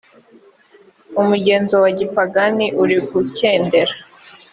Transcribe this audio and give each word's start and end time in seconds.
umugenzo 1.21 1.75
wa 1.83 1.89
gipagani 1.97 2.65
urigukendera. 2.81 3.93